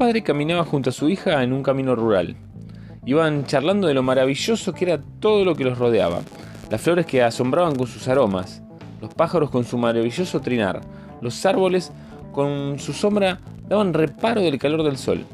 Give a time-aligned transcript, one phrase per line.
[0.00, 2.34] padre caminaba junto a su hija en un camino rural.
[3.04, 6.22] Iban charlando de lo maravilloso que era todo lo que los rodeaba,
[6.70, 8.62] las flores que asombraban con sus aromas,
[9.02, 10.80] los pájaros con su maravilloso trinar,
[11.20, 11.92] los árboles
[12.32, 15.26] con su sombra daban reparo del calor del sol.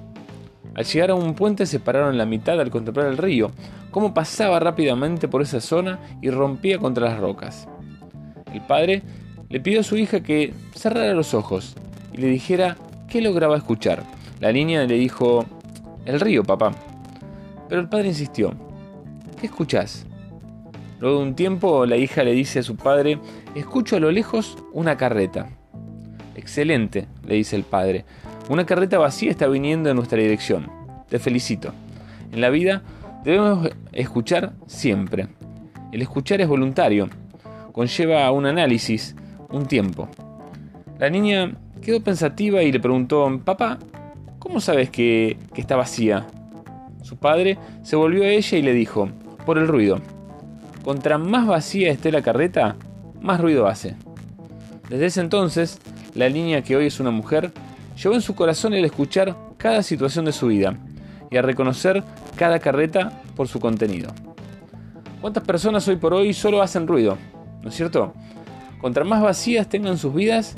[0.75, 3.53] Al llegar a un puente se pararon la mitad al contemplar el río,
[3.93, 7.69] cómo pasaba rápidamente por esa zona y rompía contra las rocas.
[8.53, 9.05] El padre
[9.49, 11.77] le pidió a su hija que cerrara los ojos
[12.13, 12.77] y le dijera
[13.09, 14.16] qué lograba escuchar.
[14.41, 15.47] La niña le dijo,
[16.05, 16.73] el río, papá.
[17.69, 18.53] Pero el padre insistió,
[19.41, 20.07] ¿qué escuchás?
[21.01, 23.19] Luego de un tiempo, la hija le dice a su padre,
[23.55, 25.49] escucho a lo lejos una carreta.
[26.35, 28.05] Excelente, le dice el padre.
[28.49, 30.71] Una carreta vacía está viniendo en nuestra dirección.
[31.09, 31.73] Te felicito.
[32.33, 32.83] En la vida
[33.25, 35.29] debemos escuchar siempre.
[35.93, 37.09] El escuchar es voluntario.
[37.73, 39.17] Conlleva un análisis,
[39.51, 40.09] un tiempo.
[40.99, 43.79] La niña quedó pensativa y le preguntó, papá,
[44.47, 46.25] ¿cómo sabes que, está vacía?
[47.03, 49.09] Su padre se volvió a ella y le dijo,
[49.45, 49.99] por el ruido.
[50.85, 52.77] Contra más vacía esté la carreta,
[53.21, 53.97] más ruido hace.
[54.89, 55.81] Desde ese entonces,
[56.15, 57.51] la niña que hoy es una mujer,
[58.01, 60.79] llevó en su corazón el escuchar cada situación de su vida
[61.29, 62.05] y a reconocer
[62.37, 64.11] cada carreta por su contenido.
[65.21, 67.19] ¿Cuántas personas hoy por hoy solo hacen ruido?
[67.63, 68.15] ¿No es cierto?
[68.81, 70.55] Contra más vacías tengan sus vidas,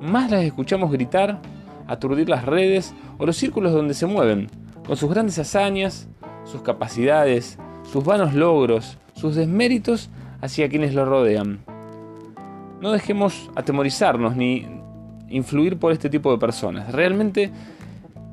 [0.00, 1.40] más las escuchamos gritar,
[1.86, 4.48] aturdir las redes o los círculos donde se mueven,
[4.86, 6.08] con sus grandes hazañas,
[6.44, 7.58] sus capacidades,
[7.90, 10.10] sus vanos logros, sus desméritos
[10.40, 11.60] hacia quienes lo rodean.
[12.80, 14.66] No dejemos atemorizarnos ni
[15.28, 16.92] influir por este tipo de personas.
[16.92, 17.50] Realmente,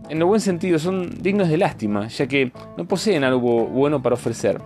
[0.10, 4.16] en lo buen sentido, son dignos de lástima, ya que no poseen algo bueno para
[4.16, 4.62] ofrecer.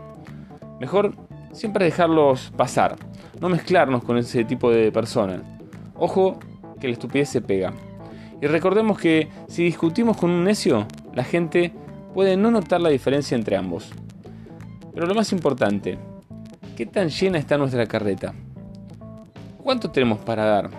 [0.80, 1.14] Mejor
[1.52, 2.95] siempre dejarlos pasar,
[3.39, 5.42] no mezclarnos con ese tipo de personas.
[5.95, 6.39] Ojo
[6.80, 7.73] que la estupidez se pega.
[8.41, 11.72] Y recordemos que si discutimos con un necio, la gente
[12.14, 13.92] puede no notar la diferencia entre ambos.
[14.93, 15.98] Pero lo más importante,
[16.76, 18.33] ¿qué tan llena está nuestra carreta?
[19.64, 20.70] ¿Cuánto tenemos para dar?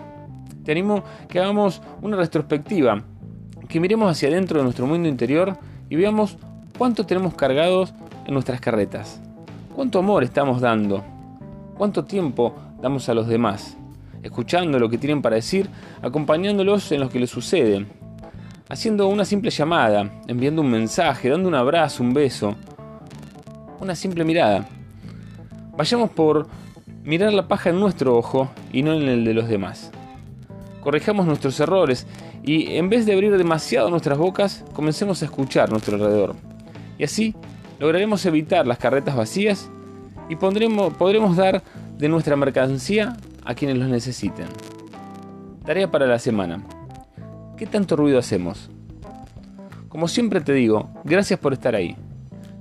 [0.64, 3.02] Te animo que hagamos una retrospectiva,
[3.68, 5.56] que miremos hacia adentro de nuestro mundo interior
[5.88, 6.38] y veamos
[6.78, 7.92] cuánto tenemos cargados
[8.26, 9.20] en nuestras carretas.
[9.74, 11.04] ¿Cuánto amor estamos dando?
[11.76, 13.76] ¿Cuánto tiempo damos a los demás?
[14.26, 15.70] Escuchando lo que tienen para decir,
[16.02, 17.86] acompañándolos en lo que les sucede,
[18.68, 22.56] haciendo una simple llamada, enviando un mensaje, dando un abrazo, un beso,
[23.78, 24.68] una simple mirada.
[25.76, 26.48] Vayamos por
[27.04, 29.92] mirar la paja en nuestro ojo y no en el de los demás.
[30.80, 32.08] Corrijamos nuestros errores
[32.42, 36.34] y en vez de abrir demasiado nuestras bocas, comencemos a escuchar nuestro alrededor.
[36.98, 37.36] Y así
[37.78, 39.70] lograremos evitar las carretas vacías
[40.28, 41.62] y podremos dar
[41.96, 44.48] de nuestra mercancía a quienes los necesiten.
[45.64, 46.62] Tarea para la semana.
[47.56, 48.70] ¿Qué tanto ruido hacemos?
[49.88, 51.96] Como siempre te digo, gracias por estar ahí.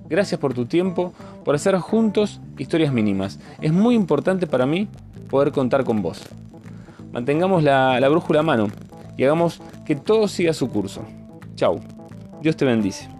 [0.08, 1.14] Gracias por tu tiempo,
[1.44, 3.40] por hacer juntos historias mínimas.
[3.60, 4.88] Es muy importante para mí
[5.30, 6.22] poder contar con vos.
[7.12, 8.68] Mantengamos la, la brújula a mano
[9.18, 11.04] y hagamos que todo siga su curso.
[11.56, 11.80] Chau.
[12.42, 13.15] Dios te bendice.